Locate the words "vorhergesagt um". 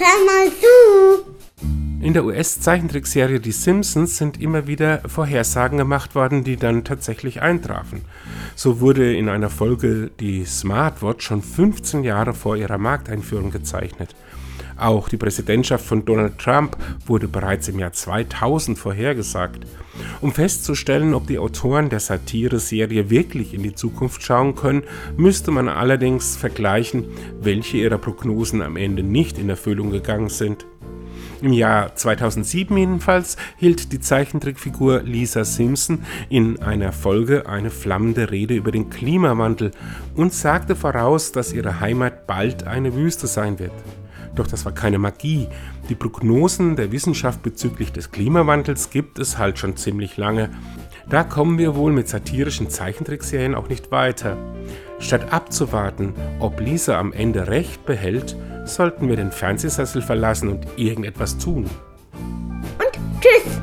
18.78-20.32